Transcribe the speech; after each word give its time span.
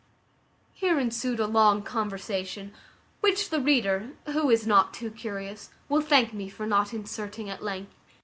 Here 0.73 0.97
ensued 0.99 1.39
a 1.39 1.45
long 1.45 1.83
conversation, 1.83 2.73
which 3.19 3.51
the 3.51 3.61
reader, 3.61 4.13
who 4.25 4.49
is 4.49 4.65
not 4.65 4.95
too 4.95 5.11
curious, 5.11 5.69
will 5.89 6.01
thank 6.01 6.33
me 6.33 6.49
for 6.49 6.65
not 6.65 6.91
inserting 6.91 7.51
at 7.51 7.61
length. 7.61 7.93